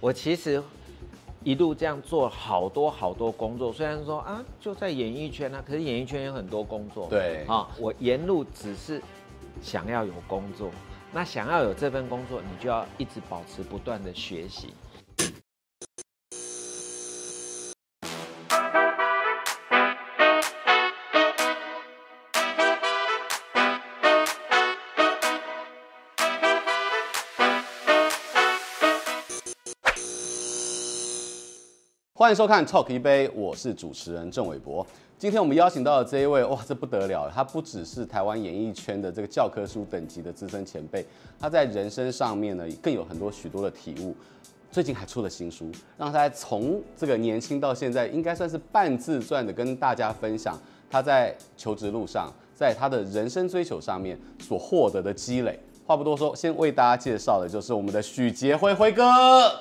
[0.00, 0.62] 我其实
[1.42, 7.06] 一路这样做好多好多工作，虽然说啊就在演艺圈啊，可是演艺圈有很多工作。
[7.08, 9.02] 对啊，我沿路只是
[9.62, 10.70] 想要有工作，
[11.12, 14.74] 那想要有这份工作，你就要一直保持不断的学习。
[32.24, 34.86] 欢迎收看《Talk 一杯》，我是主持人郑伟博。
[35.18, 37.30] 今天我们邀请到的这一位，哇，这不得了！
[37.30, 41.04] 他不只是台湾演艺圈的这个教科书等级的资深前辈，
[41.38, 44.16] 他在人生上面呢，更有很多许多的体悟。
[44.72, 50.58] 最近还出了新书，让他从这个年轻到现在，应该算是半自传的跟大家分享
[50.90, 55.60] 他在求职路上，在他的人生追求上面所获得的积累。
[55.86, 59.04] 话不多说，先为大家介绍的就是我们的许杰辉辉哥。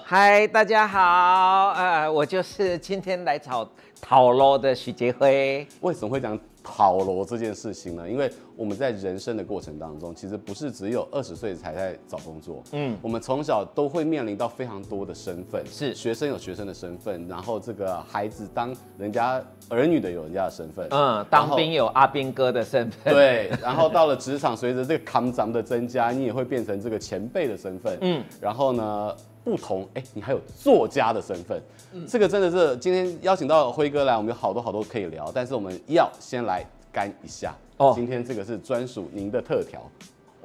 [0.05, 3.68] 嗨，大家好，呃，我就是今天来炒
[4.02, 5.67] 讨罗的许杰辉。
[5.81, 8.09] 为什么会讲讨罗这件事情呢？
[8.09, 12.64] 因为我们在人生的过程当中，其实不是只有二十岁才在找工作。
[12.72, 15.94] 嗯，我们从小都会面临到非常多的身份，是。
[15.94, 37.53] 学生有学生的身份，然后这个孩子当人家儿女的有人家的身份，嗯，当兵有阿兵哥的身份，对，然后到了职场，随着这个扛脏的增加，你也会变成这个前辈的身份，嗯，然后呢，不同，哎，你还有作家的身份，嗯，这个真的是今天邀请到辉哥来，我们有好多好多可以聊，但是我们要先来干一下。
[37.77, 39.81] 哦，今天这个是专属您的特调。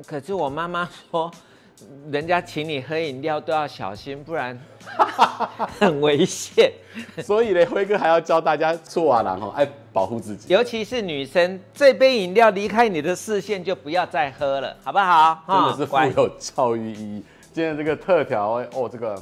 [0.06, 1.30] 可是我妈妈说，
[2.10, 4.58] 人家请你喝饮料都要小心，不然
[5.78, 6.72] 很危险。
[7.22, 10.52] 所以呢，辉哥还要教大家做啊，然后爱保护自己。
[10.52, 15.44] 尤其是女生，这杯饮料离开你的视线就不要再喝了，好不好？
[15.46, 17.22] 真的是富有教育意义。
[17.52, 19.20] 今天这个特调，哦，这个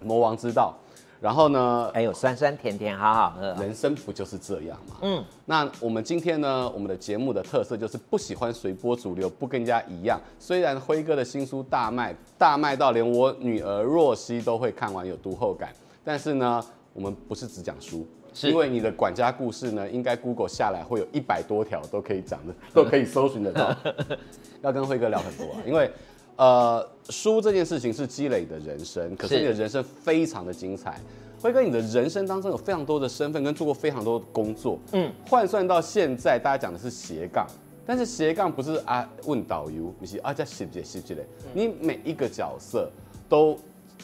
[0.00, 0.74] 魔王之道。
[1.20, 3.54] 然后呢，还有酸酸甜甜，好好喝。
[3.54, 4.96] 人生不就是这样吗？
[5.00, 10.20] 嗯，那我们今天呢，我们的节目的特色就是不喜欢随波逐流，不跟人家一样。
[10.38, 15.70] 虽然辉哥的新书大卖，大卖到连我女儿若曦都会看完有读后感，
[16.04, 16.62] 但是呢，
[16.92, 23.74] 我们不是只讲书，是因为你的管家故事呢，应该 Google 下来会有一百多条都可以讲的，都可以搜寻得到。
[24.60, 25.90] 要跟辉哥聊很多啊，因为。
[26.36, 31.00] 呃，书这件事情是积累的人生，可是你的人生非常的精彩。
[31.40, 34.78] 辉哥，你的人生当中有非常多的身份，跟做过非常多的工作。
[34.92, 37.46] 嗯，换算到现在，大家讲的是斜杠，
[37.86, 41.22] 但是斜杠不是啊问导游，你是啊叫细节细节的。
[41.52, 42.90] 你每一个角色
[43.28, 43.56] 都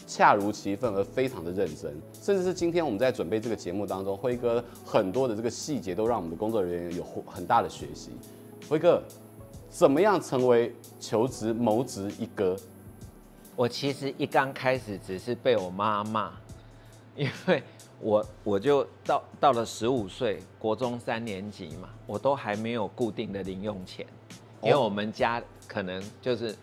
[0.07, 1.93] 恰如其分，而非常的认真，
[2.23, 8.11] 甚至是今天我们在准备这个节目当中，辉哥很多的这个细节都让我们的工作人员有很大的学习。
[8.69, 9.03] 辉哥。
[9.71, 12.57] 怎么样成为求职谋职一哥？
[13.55, 16.33] 我其实一刚开始只是被我妈骂，
[17.15, 17.63] 因为
[18.01, 24.05] 我我就到到了十五岁，国中三年级嘛，我都还没有固定的零用钱，
[24.61, 26.55] 因为我们家可能就是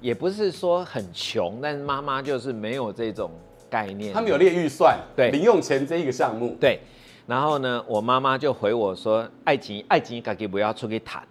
[0.00, 3.30] 也不是说很穷，但是妈妈就是没有这种
[3.68, 4.14] 概念。
[4.14, 6.78] 他们有列预算，对零用钱这一个项目，对。
[7.26, 11.26] 然后呢，我妈妈就回我说：“爱情爱情，自己不要出去谈，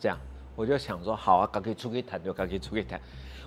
[0.00, 0.18] 这样。”
[0.56, 3.00] 我就想说，好啊，赶紧出去谈，就赶紧出去谈。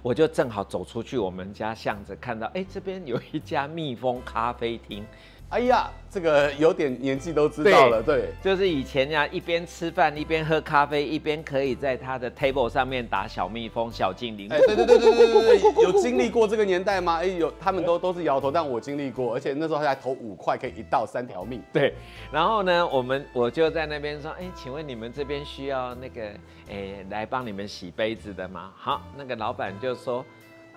[0.03, 5.06] 我就正好走出去，我们家巷子看到，哎，这边有一家蜜蜂咖啡厅。
[5.50, 14.50] 哎呀，这个有点年纪都知道了，对，对就是以前呀，一边吃饭一边喝咖啡，一边可以在他的 table 上面打小蜜蜂、小精灵。
[14.52, 17.19] 哎，对对对对对对对，有经历过这个年代吗？
[17.22, 21.63] 哎，有，他们都都是摇头，但我经历过，而且那时候他还投五块，可以一到三条命。
[21.72, 21.94] 对，
[22.30, 26.24] 然后呢，我们我就在那边说，哎，请问你们这边需要那个，
[26.69, 28.74] 哎，来帮你们洗杯子的吗？
[28.75, 30.25] 好，那个老板就说，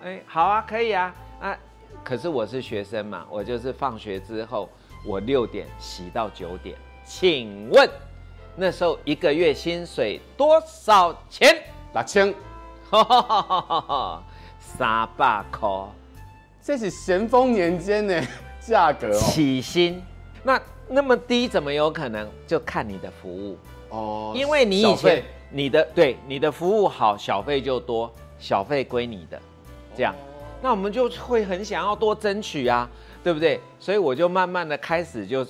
[0.01, 1.57] 哎，好啊，可以啊，啊。
[2.03, 4.67] 可是我是学生嘛，我就是放学之后，
[5.05, 6.75] 我六点洗到九点。
[7.05, 7.89] 请问
[8.55, 11.63] 那时候一个月薪水多少钱？
[11.93, 12.33] 六千，
[14.59, 15.69] 三百块。
[16.61, 18.23] 这是咸丰年间的
[18.61, 19.19] 价格哦。
[19.19, 20.01] 起薪，
[20.43, 22.29] 那那么低怎么有可能？
[22.45, 23.57] 就看你的服务
[23.89, 29.41] 哦，因为你以前你的对你的服务好，小费就多，小费归你的，
[29.95, 30.15] 这样。
[30.61, 32.87] 那我们就会很想要多争取啊，
[33.23, 33.59] 对不对？
[33.79, 35.43] 所以我就慢慢的开始就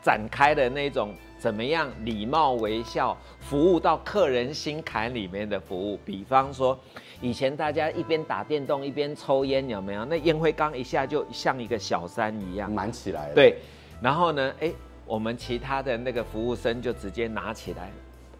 [0.00, 5.98] 展开了那种怎么样礼貌微笑服务到客人心坎里面的服务。
[6.04, 6.78] 比方说，
[7.20, 10.04] 以前大家一边打电动一边抽烟，有没有？
[10.04, 13.34] 那烟灰缸一下就像一个小山一样满起来了。
[13.34, 13.56] 对，
[14.00, 14.72] 然后呢，哎，
[15.04, 17.90] 我们其他的那个服务生就直接拿起来，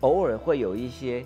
[0.00, 1.24] 偶尔会有一些。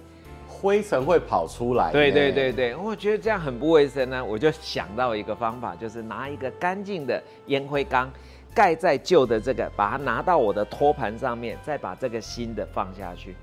[0.60, 1.92] 灰尘会跑出来。
[1.92, 8.10] 对对对对，我觉得这样很不卫生呢，我就想到一个方法，就是拿一个干净的烟灰缸
[8.54, 13.36] 盖在旧的这个，把它拿到我的托盘上面，再把这个新的放下去。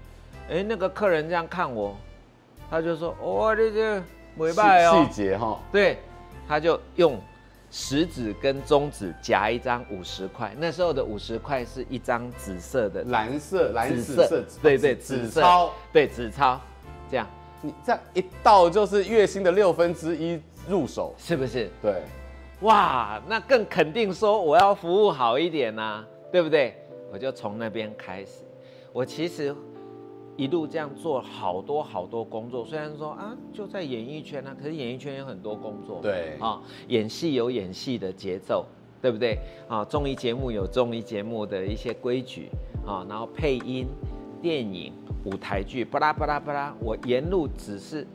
[0.49, 1.95] 哎，那个客人这样看我，
[2.69, 4.03] 他就说：“哦，这这
[4.35, 5.97] 没办哦。”细节哈，对，
[6.47, 7.19] 他就用。
[7.75, 16.61] 食指跟中指夹一张五十块，那时候的五十块是一张紫色的，蓝色、蓝紫色，对对，紫色，对紫钞，
[17.13, 17.27] 这样，
[17.61, 21.69] 你这样一到就是月薪的六分之一入手，是不是？
[21.79, 22.01] 对，
[22.61, 26.75] 哇，那更肯定说我要服务好一点呐、啊，对不对？
[27.11, 28.43] 我就从那边开始，
[28.91, 29.55] 我其实。
[30.35, 35.99] 一路这样做好多好多工作，虽然说啊就在演艺圈啊，可是演艺圈有很多工作。
[36.01, 38.65] 对啊，演戏有演戏的节奏，
[38.99, 39.37] 对不对？
[39.67, 42.49] 啊，综艺节目有综艺节目的一些规矩
[42.83, 43.85] 啊，然后配音、
[44.43, 44.91] 电影、
[45.23, 48.05] 舞台剧，巴拉巴拉巴拉，我沿路只是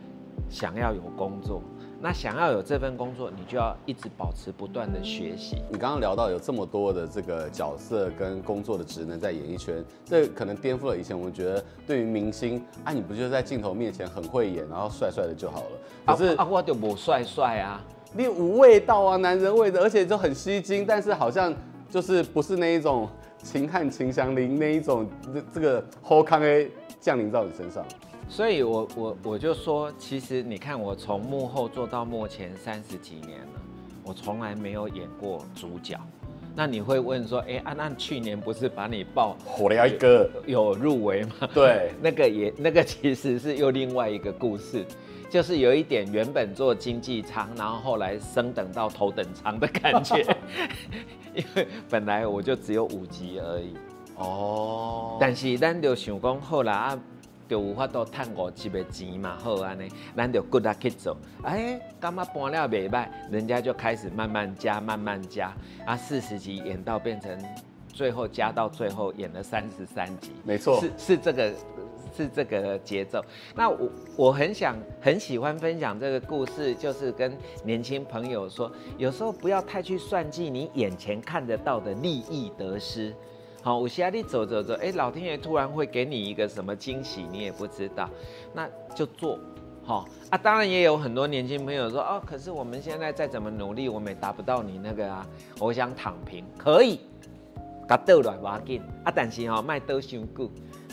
[0.51, 1.63] 想要有工作。
[2.03, 5.57] 那想要有这份工作，你就要一直保持不断的学习。
[5.71, 15.71] 你刚刚聊到有这么多的这个角色跟工作的职能在演艺圈，这可能颠覆了以前我们觉得对于明星啊，你不就是在镜头面前很会演，然后帅帅的就好了。
[16.05, 17.83] 可是啊，我就不帅帅啊，
[18.13, 21.55] 你无味道啊，男人味的，而且就很吸睛，但是好像
[21.89, 23.09] 就是不是那一种
[23.43, 26.71] 秦汉秦祥林那一种这这个好康 A
[27.01, 27.85] 降临到你身上。
[28.29, 33.61] 所以我，我我我就说，其实你看，我从幕后做到幕前三十几年了，
[34.05, 35.99] 我从来没有演过主角。
[36.55, 41.49] 那你会问说，哎，安娜去年不是把你爆火了一个有入围吗？
[41.55, 44.85] 对， 那个也那个其实是又另外一个故事，
[45.29, 50.17] 就是有一点原本做经济舱，然后后来升等到头等舱的感觉，
[51.35, 53.75] 因为本来我就只有五级而已。
[54.17, 56.73] 哦，但是咱就想讲好啦。
[56.73, 56.99] 啊
[57.49, 61.17] 就有法度赚五级的钱嘛，好安尼，咱就骨力去做。
[61.43, 65.51] 哎，干嘛搬了袂歹，人家就开始慢慢加，慢慢加，
[65.87, 67.43] 啊，四十集演到变成
[67.91, 71.51] 最后加到最后演了三十三集，没错，是是这个
[72.17, 73.25] 是这个节奏。
[73.55, 83.15] 那我我很想很喜欢分享这个故事，就是跟年轻朋友说，有时候不要太去算计你眼前看得到的利益得失。
[83.61, 88.09] 好，我现在你走走走，哎，老天爷突然会给你一个什么惊喜，你也不知道，
[88.55, 89.37] 那就做，
[89.83, 90.39] 好啊。
[90.39, 95.27] 当然也有很多年轻朋友说，哦，可是我们现在再怎么努力，我们也达不到你那个啊。
[95.59, 97.01] 我想躺平，可以，
[97.89, 100.49] 甲倒来挖紧啊，但是哈，卖倒伤久，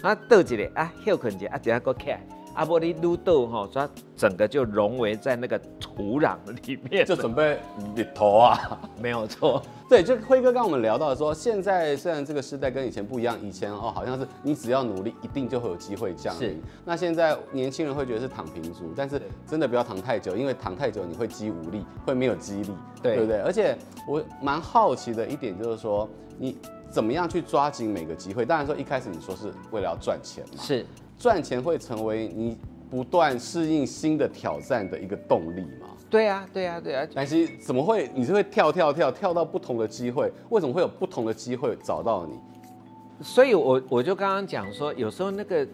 [0.05, 2.21] 啊倒一个啊休困一下啊，等下搁起来。
[2.53, 7.59] 阿波利撸豆哈，它整个就融为在那个土壤里面，就准备
[7.95, 9.61] 里头啊， 没有错。
[9.89, 16.51] 对，就辉哥刚我们聊到说，现在虽然这个时代跟以前不一样，以前哦好像是你只要努力，一定就会有机会降临。
[16.51, 16.55] 是。
[16.85, 22.71] 那现在年轻人会觉得是躺平族，但是真的不要躺太久，因为躺太久你会肌无力，会没有肌力，
[23.03, 23.41] 对，对不对？
[23.41, 26.07] 而且我蛮好奇的一点就是说，
[26.39, 26.57] 你
[26.89, 28.45] 怎么样去抓紧每个机会？
[28.45, 30.85] 当然说一开始你说是为了要赚钱嘛，是。
[31.17, 32.57] 赚钱会成为你
[32.89, 35.87] 不断适应新的挑战的一个动力吗？
[36.09, 37.07] 对啊，对啊，对啊。
[37.13, 38.09] 但是怎么会？
[38.13, 40.31] 你是会跳跳跳跳到不同的机会？
[40.49, 42.37] 为什么会有不同的机会找到你？
[43.21, 45.65] 所以我我就刚刚讲说，有时候那个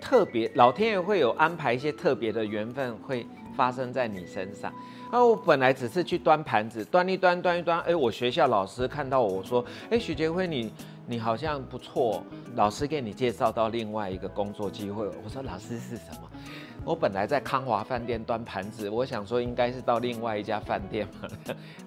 [0.00, 4.72] 特别，老天爷会有安排一些特别的缘分会发生在你身上。
[5.10, 7.80] 那我本来只是去端盘子，端一端，端一端。
[7.80, 10.72] 哎，我学校老师看到我说，哎，许杰辉你。
[11.06, 15.06] 你好像不错，老师给你介绍到另外一个工作机会。
[15.22, 16.30] 我说老师是什么？
[16.82, 21.28] 我本来在康华饭店端盘子，我想说应该是到另外一家饭店嘛。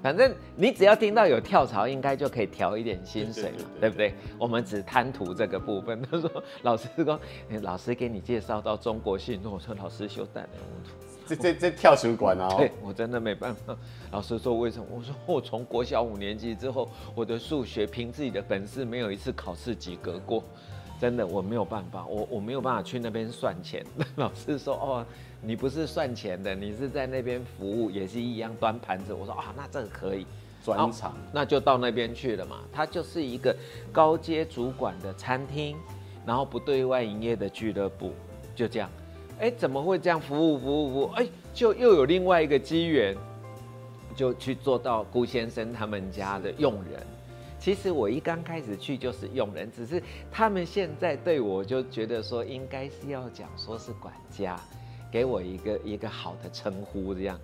[0.04, 4.14] 反正你只要听到有跳槽，应该就可以调一点薪水嘛，对不对？
[4.38, 6.00] 我们只贪图这个部分。
[6.12, 7.20] 他说老师说，
[7.64, 9.52] 老师给你介绍到中国信托。
[9.52, 11.07] 我说老师休蛋了我。
[11.28, 12.48] 这这这跳水管啊！
[12.58, 13.76] 对，我真的没办法。
[14.12, 14.86] 老师说为什么？
[14.90, 20.42] 我说我从国小五年级之后，我的数学凭自己的本事没有一次考试及格过，
[21.02, 23.86] 真的我没有办法，我我没有办法去那边算钱。
[24.16, 25.06] 老师说哦，
[25.42, 29.14] 你不是算钱的，你是在那边服务，也是一样端盘子。
[29.14, 30.26] 我说啊，那这个可以
[30.64, 32.60] 专场，那就到那边去了嘛。
[32.72, 33.56] 它就是一个
[33.92, 35.76] 高阶主管的餐厅，
[36.26, 38.14] 然后不对外营业的俱乐部，
[38.56, 38.90] 就这样。
[39.40, 41.12] 哎，怎么会这样服务服务服务？
[41.16, 43.16] 哎，就又有另外一个机缘，
[44.16, 47.06] 就去做到顾先生他们家的佣人。
[47.60, 50.02] 其实我一刚开始去就是佣人，只是
[50.32, 54.60] 他们现在对我就觉得说应该是要讲说是管家，
[55.12, 57.40] 给我一个一个好的称呼这样。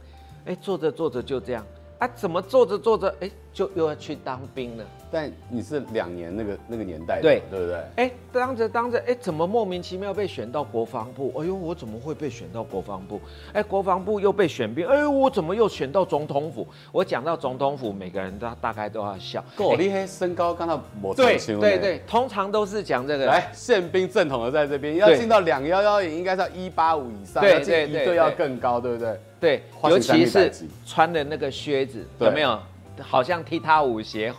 [0.45, 1.65] 哎，做着做着就这样
[1.99, 2.07] 啊？
[2.09, 4.83] 怎么做着做着哎就又要去当兵了。
[5.11, 7.83] 但你是两年那个那个年代的，对对不对？
[7.97, 11.31] 哎，当着当着，哎，怎么莫名其妙被选到国防部？
[11.37, 13.21] 哎呦，我怎么会被选到国防部？
[13.53, 16.67] 哎，国防部又被选兵，哎呦，我怎么又选到总统府？
[16.91, 19.43] 我讲到总统府，每个人都大概都要笑。
[19.55, 23.27] 够厉害，身高刚到没对对对，通常都是讲这个。
[23.27, 29.19] 来，宪兵正统的在这边，要进到两幺幺营，应该是要一八五以上，对对对，要更高，对不对？
[29.39, 30.51] 对，尤其是
[30.87, 32.59] 穿的那个靴子，有没有？
[33.01, 34.33] 好像踢踏舞鞋，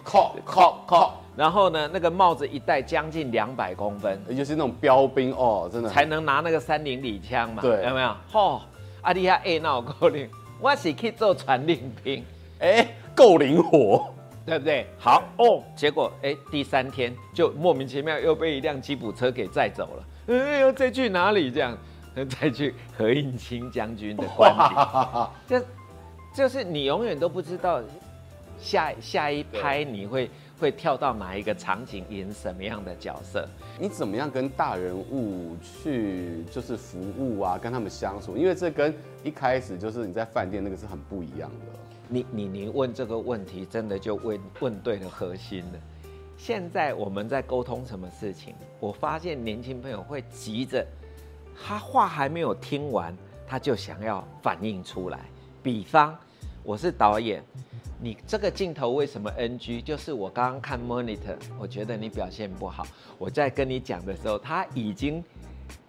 [1.36, 5.88] 然后呢，那个帽子一戴将近两百公分，也就是那种标兵哦，真的。
[5.88, 8.16] 才能拿那个三零里枪嘛，对，有没有？
[8.32, 8.60] 哦，
[9.02, 10.30] 阿弟亚哎，那我够灵，
[10.60, 12.24] 我是去做传令兵，
[12.60, 14.08] 哎，够灵活，
[14.46, 14.86] 对不对？
[14.96, 15.24] 好。
[15.38, 21.50] 哦，结果哎，第三天就莫名其妙又被一辆吉普车给载走了，哎，呦再去哪里？
[21.50, 21.76] 这样，
[22.40, 25.64] 再去何应钦将军的官邸，就
[26.32, 27.80] 就是你永远都不知道。
[28.64, 33.46] 下下一拍你会会跳到哪一个场景，演什么样的角色？
[33.78, 38.38] 你怎么样跟大人物去就是服务啊，跟他们相处？
[38.38, 41.66] 因为这跟一开始就是你在饭店那个是很不一样的。
[42.08, 45.78] 你你你问这个问题，真的就问问对了核心了。
[46.38, 48.54] 现在我们在沟通什么事情？
[48.80, 50.86] 我发现年轻朋友会急着，
[51.62, 53.14] 他话还没有听完，
[53.46, 55.20] 他就想要反应出来。
[55.62, 56.16] 比方，
[56.64, 57.44] 我是导演。
[58.00, 59.82] 你这个镜头为什么 NG？
[59.82, 62.86] 就是我刚刚看 monitor，我觉得你表现不好。
[63.18, 65.22] 我在跟你讲的时候，他已经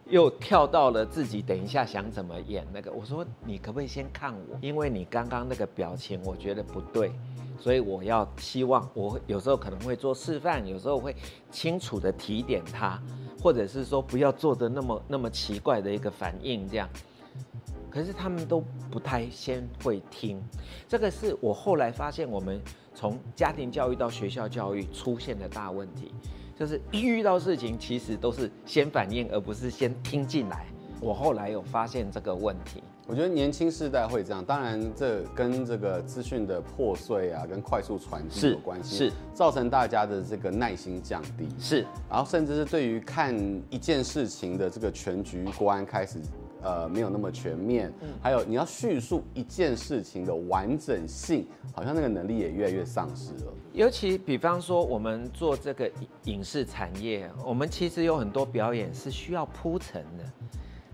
[0.10, 2.92] 又跳到了自己等一下想怎么演那个。
[2.92, 4.58] 我说你可不可以先看我？
[4.62, 7.12] 因为你刚刚那个表情我觉得不对，
[7.58, 11.16] 所以我要希望我有时候可能会做示范，有时候会
[11.52, 13.02] 清楚的提点他，
[13.42, 16.88] 或者是说不要做的那么那么奇怪的一个反应这样。
[17.96, 18.62] 可是他们都
[18.92, 20.44] 不太先会听，
[20.86, 22.62] 这个是我后来发现，我们
[22.94, 26.12] 从家庭教育到学校教育出现的大问题，
[26.60, 30.66] 就是一遇到事情，其实都是先反应，而不是先听进来。
[31.00, 32.84] 我后来有发现这个问题。
[33.08, 43.34] 我觉得年轻世代会这样，当然这跟这个资讯的破碎啊，跟快速传递有关系，是造成大家的这个耐心降低，是，然后甚至是对于看
[43.70, 46.20] 一件事情的这个全局观开始。
[46.66, 53.54] 呃，没有那么全面，还有你要叙述一件事情的完整性，好像那个能力也越来越丧失了。
[53.72, 55.90] 尤其比方说，我们做这个
[56.24, 60.24] 影视产业，我们其实有很多表演是需要铺陈的，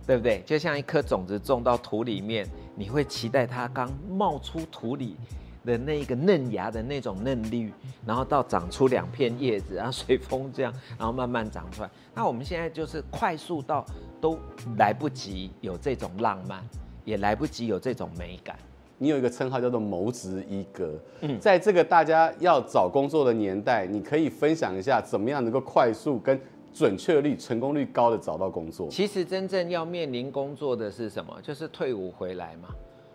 [0.05, 0.41] 对不对？
[0.45, 5.15] 就像一颗种子种到土里面，你会期待它刚冒出土里
[5.63, 7.71] 的那一个嫩芽的那种嫩绿，
[8.05, 11.89] 然后到长出两片叶子，然后随风这样，然后慢慢长出来。
[12.15, 13.85] 那我们现在就是快速到
[14.19, 14.37] 都
[14.77, 16.63] 来不及有这种浪漫，
[17.05, 18.57] 也来不及有这种美感。
[18.97, 20.93] 你有一个称号叫做“谋职一哥”。
[21.21, 26.39] 嗯，在这个大家要找工作的年代，你可以分享一下怎么样能够快速跟
[26.71, 28.87] 准确率、成功率高的找到工作。
[28.91, 31.35] 其实真正要面临工作的是什么？
[31.41, 32.69] 就是退伍回来嘛。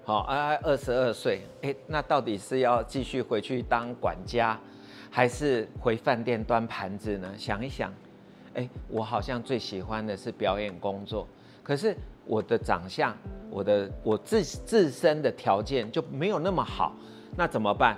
[0.06, 4.56] 好，啊，二十二岁，哎，那到底是要继续回去当管家，
[5.10, 7.28] 还是回饭店端盘子呢？
[7.36, 7.92] 想一想，
[8.54, 11.26] 哎，我好像最喜欢的是表演工作，
[11.60, 11.92] 可是
[12.24, 13.12] 我的长相，
[13.50, 16.94] 我的我自自身的条件就没有那么好，
[17.36, 17.96] 那怎么办？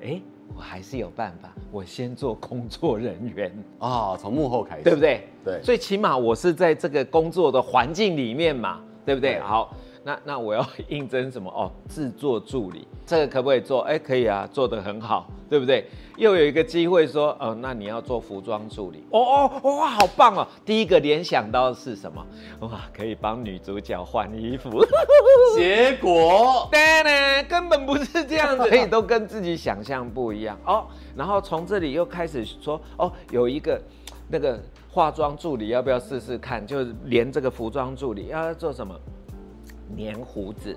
[0.00, 0.18] 哎，
[0.56, 5.28] 我还是有办法，我先做工作人员啊，从幕后开始，对不对？
[5.44, 9.34] 对，最起码我是在这个工作的环境里面嘛，对不对？
[9.34, 9.76] 对好。
[10.04, 11.70] 那那我要 应征什么哦？
[11.88, 13.80] 制作助理，这个可不可以做？
[13.82, 15.86] 哎，可以啊，做得很好，对不对？
[16.16, 19.20] 又有一个机会说，哦，那你要做服装助理，哦
[19.62, 20.46] 哦哇，好棒哦！
[20.64, 22.24] 第一个联想到的是什么？
[22.60, 24.84] 哇，可以帮女主角换衣服。
[25.56, 30.86] 结果，对呢，根本不是这样子， 所以都跟自己想象不一样哦。
[31.16, 33.80] 然后从这里又开始说，哦，有一个
[34.28, 36.64] 那个化妆助理，要不要试试看？
[36.66, 38.94] 就是连这个服装助理要做什么？
[39.96, 40.76] 粘胡子，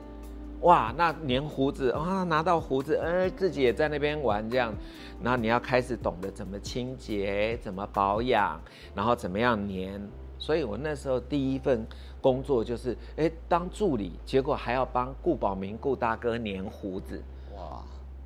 [0.61, 4.73] 哇，那粘胡子啊，拿到胡子，哎，自己也在那边玩这样，
[5.21, 8.59] 然后你要开始懂得怎么清洁，怎么保养，
[8.93, 10.01] 然后怎么样粘。
[10.37, 11.87] 所以我那时候第一份
[12.19, 17.23] 工作就是，哎，当助理，结果还要帮顾宝明顾大哥粘胡子，
[17.55, 17.81] 哇，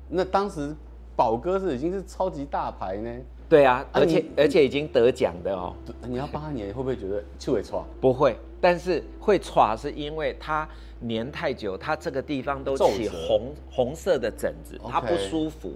[0.08, 0.74] 那当时
[1.14, 3.10] 宝哥是已经是超级大牌呢。
[3.48, 5.74] 对啊，而且、啊、而且已经得奖的哦。
[6.06, 7.82] 你要帮他粘，会不会觉得气味差？
[8.00, 8.36] 不会。
[8.60, 10.68] 但是会剉，是因为它
[11.08, 15.72] 粘太久，它这个地方都起红红色的疹子，它不舒服。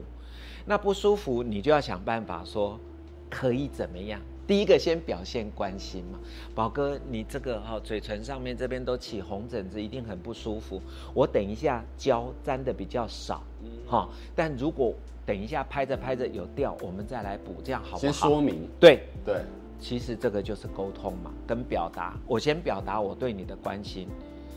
[0.67, 2.79] 那不舒服，你就要想办法说
[3.29, 6.19] 可以怎么样第一个先表现关心嘛，
[6.55, 10.81] 宝哥，你这个哈嘴唇上面这边都起红疹子，一定很不舒服。
[11.15, 13.43] 我等一下胶粘的比较少，
[13.87, 17.99] 哈，但如果等一下拍着拍着有掉，我们再来补，这样好不好？
[17.99, 18.69] 先说明。
[18.79, 19.41] 对对，
[19.79, 22.15] 其实这个就是沟通嘛，跟表达。
[22.27, 24.09] 我先表达我对你的关心，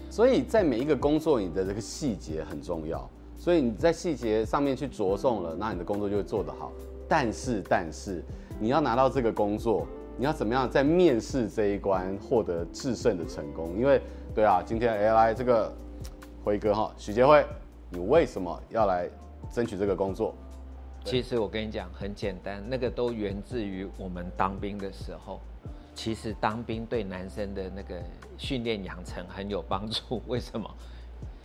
[0.10, 3.10] 所以在每一个工作，你的这个细节很重要。
[3.38, 6.72] 所以你在细节上面去着重了，那你的工作就会做得好。
[7.08, 8.24] 但是，但是。
[8.60, 9.86] 你要拿到这个工作，
[10.18, 13.78] 你要怎么样在面试这一关获得制胜的成功？
[13.78, 14.02] 因为，
[14.34, 15.72] 对啊，今天哎来这个
[16.44, 17.46] 辉哥哈，许杰辉，
[17.92, 19.08] 你为什么要来
[19.52, 20.34] 争取这个工作？
[21.08, 25.40] 其实我跟你讲很简单，那个都源自于我们当兵的时候。
[25.96, 27.96] 其实当兵对男生的那个
[28.38, 30.22] 训练养成很有帮助。
[30.28, 30.70] 为什么？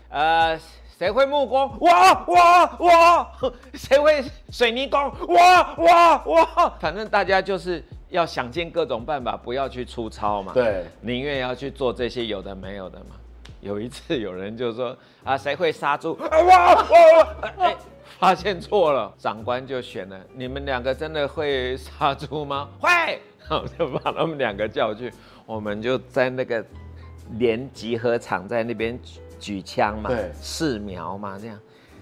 [0.09, 0.59] 呃。
[0.99, 1.69] 谁会木工？
[1.81, 1.89] 我
[2.29, 2.87] 我
[3.41, 3.53] 我！
[3.75, 5.01] 谁会水泥工？
[5.27, 5.37] 我
[5.79, 6.73] 我我！
[6.79, 10.53] 反正大家就是要想尽各种办法，不要去粗糙嘛。
[10.53, 13.17] 对，宁愿要去做这些有的没有的嘛。
[13.63, 16.15] 有一次有人就说啊，谁会杀猪？
[16.21, 17.53] 哇哇！
[17.59, 17.75] 哎，
[18.19, 20.21] 发现错了，长官就选了。
[20.35, 22.69] 你们两个真的会杀猪吗？
[22.79, 22.91] 会，
[23.49, 25.11] 好，就把他们两个叫去，
[25.47, 26.63] 我们就在那个
[27.39, 29.01] 连集合场在那边。
[29.43, 31.59] 举枪嘛，对，试苗嘛，这样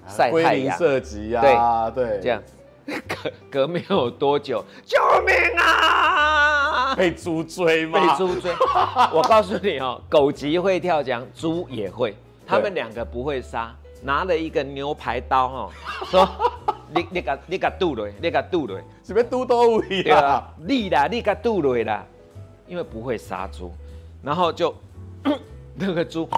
[0.07, 2.43] 晒太阳射击啊，对对，这样
[3.09, 5.90] 隔隔没有多久，救命啊！
[6.97, 8.01] 被猪追吗？
[8.01, 8.53] 被猪追。
[9.13, 12.17] 我告诉你哦，狗急会跳墙，猪也会。
[12.47, 15.71] 他们两个不会杀，拿了一个牛排刀哦，
[16.07, 16.29] 说
[16.95, 20.49] 你你个你个剁了，你个剁了，是不是剁到位啊？
[20.59, 22.05] 你啦，你个剁了啦，
[22.67, 23.73] 因为不会杀猪，
[24.23, 24.75] 然后就
[25.75, 26.29] 那个猪。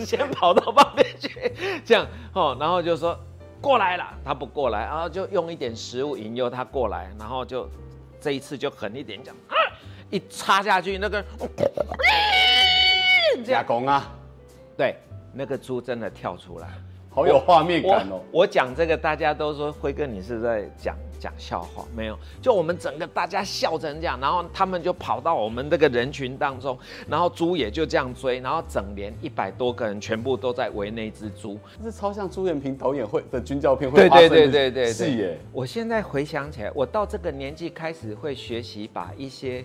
[0.00, 1.52] 先跑到旁边去，
[1.84, 2.04] 这样
[2.34, 3.16] 哦，然后就说
[3.60, 7.68] 过来了，他不过来，然后就用一点食物引诱他过来，然后就
[8.20, 9.54] 这一次就狠一点讲，啊
[10.10, 11.24] 一插下去那个，
[13.44, 14.12] 加工啊，
[14.76, 14.96] 对，
[15.32, 16.68] 那个猪真的跳出来。
[17.10, 18.20] 好有画面感哦！
[18.30, 22.18] 我讲这个，大家都说辉哥你是在讲讲笑话，没有？
[22.40, 35.38] 就我们整个大家笑成这样，然后他们就跑到我们这个人群当中，然后猪也就这样追，然后整连一百多个人全部都在围那只猪，这超像朱延平导演会的军教片会对对对对对是耶！
[35.52, 39.64] 我现在回想起来，我到这个年纪开始会学习把一些。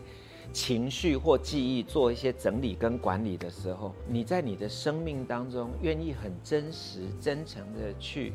[0.54, 8.34] 情绪或记忆做一些整理跟管理的时候，你在你的生命当中愿意很真实、真诚的去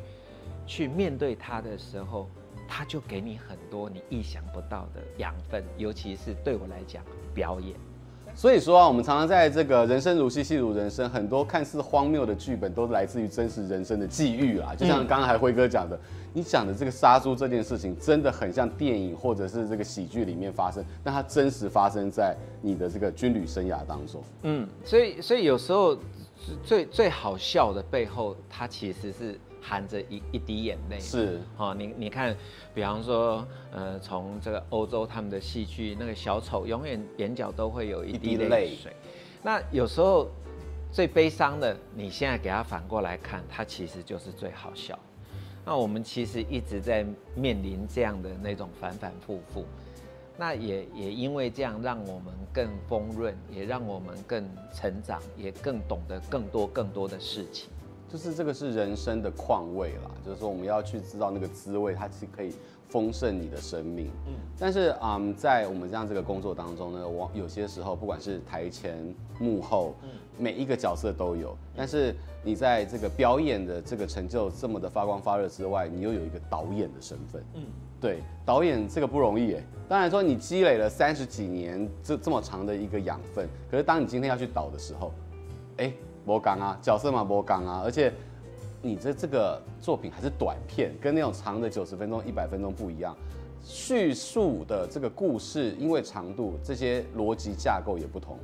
[0.67, 2.27] 去面对它的时候，
[2.69, 5.65] 它就给你很多你意想不到的养分。
[5.77, 7.03] 尤其是对我来讲，
[7.35, 7.75] 表演。
[8.35, 14.75] 所以说啊，我们常常在这个人生如戏，戏如人生，很多看似荒谬的剧本都来自于真实人生的际遇啊。
[14.75, 15.99] 就像刚才辉哥讲的。
[16.35, 24.23] 你讲的这个杀猪这件事情，真的很像电影或者是这个喜剧里面发生，但它真实发生在你的这个军旅生涯当中。
[24.43, 25.97] 嗯，所以所以有时候
[26.63, 31.01] 最最好笑的背后，它其实是含着一一滴眼泪。
[31.01, 32.37] 是，哦，你你看，
[32.73, 38.95] 比方说，呃，从这个欧洲他们的戏剧，那个小丑永远眼角都会有一滴泪水。
[39.43, 40.29] 那有时候
[40.93, 44.97] 最悲伤的，你现在给他反过来看，他其实就是最好笑。
[45.65, 49.65] 那我们其实一直在面临这样的那种反反复复，
[50.39, 57.69] 那也也因为这样，让我们更丰润，也让我们更成长，也更懂得更多更多的事情。
[58.09, 62.53] 就是这个是人生的况味啦，就是说我们要去知道那个滋味，它是可以
[62.89, 64.11] 丰盛你的生命。
[64.27, 72.15] 嗯，但是嗯，在我们这样这个工作当中呢，我有些时候不管是台前幕后，嗯，每一个角色都有，但是。
[72.45, 77.43] 你在这个表演的这个成就这么的发光发热之外，你又有一个导演的身份。
[77.55, 77.65] 嗯，
[78.01, 79.63] 对，导演这个不容易哎。
[79.89, 85.13] 当然说你积累了三十几年这这么长的一个养分，可是当你今天要去导的时候，
[85.79, 85.93] 哎，
[86.27, 88.13] 没讲啊，角色嘛无港啊，而且
[88.83, 93.17] 你这这个作品还是短片，跟那种长的九十分钟、一百分钟不一样。
[93.63, 98.37] 叙述的这个故事，因为长度，这些逻辑架构也不同。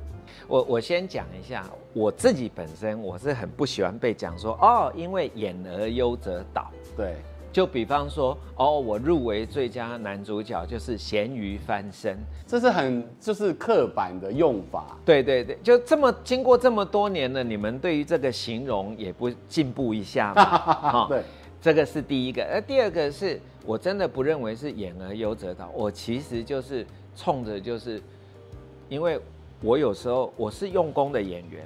[0.47, 6.71] 我我先讲一下，我自己本身我是很不喜欢被讲说哦，因为演而优则导。
[6.97, 7.17] 对，
[7.53, 14.97] 就比方说哦，我入围最佳男主角就是咸鱼翻身，这是很就是刻板的用法。
[15.05, 21.05] 对对对，就这么经过这么多年了，你们对于这个形容也不进步一下吗？
[21.07, 21.23] 对。
[21.61, 26.85] 这个是第一个，而第二个是我真的不认为是演而优则导，我其实就是
[27.15, 28.01] 冲着就是，
[28.89, 29.17] 因为
[29.61, 31.63] 我有时候我是用功的演员，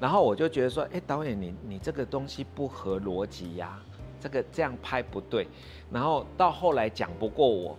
[0.00, 3.80] 然后我就觉得说，哎，导演你你这个东西不合逻辑呀，
[4.26, 5.46] 这个这样拍不对，
[5.88, 7.78] 然后到后来讲不过我，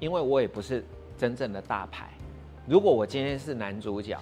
[0.00, 0.82] 因为我也不是
[1.18, 2.08] 真正的大牌。
[2.66, 4.18] 如果我今天是男主角，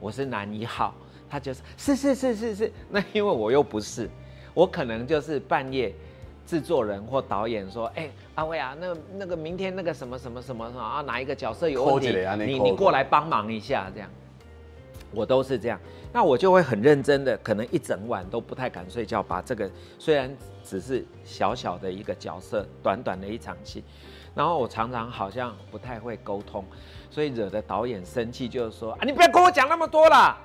[0.00, 0.92] 我是男一号，
[1.30, 4.10] 他就是是是是是是， 那因为我又不是，
[4.52, 5.94] 我可能就是半夜
[6.44, 12.12] 制作人或导演说，哎、欸，阿威啊，那那个明天那个什么什么什么啊，哪一个角色有问题，
[12.44, 14.10] 你你过来帮忙一下，这样，
[15.14, 15.78] 我都是这样，
[16.12, 23.84] 那我就会很认真的，可能一整晚都不太敢睡觉，把这个虽然只是小小的一个角色，短短的一场戏。
[24.34, 26.64] 然后我常常好像不太会沟通，
[27.10, 30.38] 所以惹得导演生气，就是说啊，你不要跟我讲那么多啦，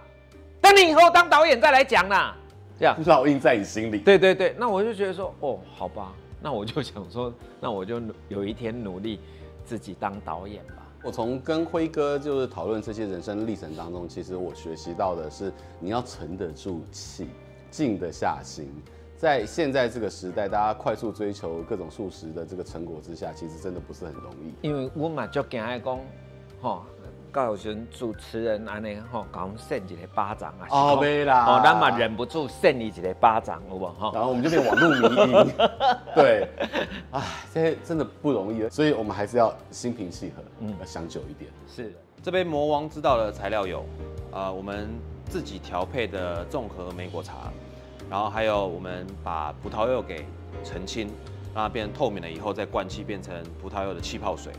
[0.60, 2.36] 等你以后当导演再来讲啦。
[2.78, 4.00] 这样烙印在你心里。
[4.00, 9.20] 对对对，那我就觉得说，哦，好吧，那我就想说，那我就有一天努力
[9.64, 10.87] 自己当导演吧。
[11.04, 17.28] 我从跟辉哥就是讨论这些人生历程当中，其实我学习到的是，你要沉得住气，
[17.70, 18.68] 静得下心。
[19.16, 24.54] 在现在这个时代，大家快速追求各种素食的这个成果之下，其实真的不是很容易。
[24.62, 26.00] 因为我嘛就惊爱讲，
[26.62, 26.84] 吼，
[27.46, 34.12] 有时主持人安尼吼，讲扇一个巴掌啊，哦没啦，哦，咱嘛忍不住扇你一个巴掌，好无吼？
[34.16, 35.54] 然后我们就变网络迷因，
[36.16, 36.48] 对，
[37.12, 37.22] 哎，
[37.54, 41.52] 这些真的不容易，所以我们还是要心平气和，嗯，要想久一点。
[41.68, 43.86] 是的，这杯魔王知道的材料有，
[44.32, 44.90] 呃，我们
[45.26, 47.52] 自己调配的综合莓果茶。
[48.10, 50.26] 然后还有，我们把葡萄柚给
[50.64, 51.10] 澄清，
[51.54, 54.54] 让它变成透明了以后，再灌气变成葡萄柚的气泡水。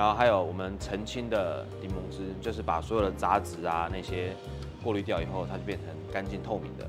[0.00, 4.34] 然后还有我们澄清的柠檬汁，就是把所有的杂质啊那些
[4.82, 6.88] 过滤掉以后，它就变成干净透明的。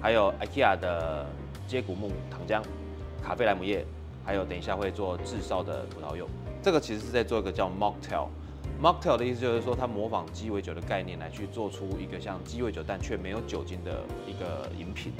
[0.00, 1.26] 还有 IKEA 的
[1.68, 2.62] 接骨木糖浆、
[3.22, 3.84] 卡菲莱姆液，
[4.24, 6.26] 还有等一下会做炙烧的葡萄柚。
[6.62, 8.28] 这个其实是在做一个叫 Mocktail。
[8.82, 15.12] Mocktail 的意思就是说，它模仿鸡尾酒的概念来去做出一个像鸡尾酒但却没有酒精的一个饮品。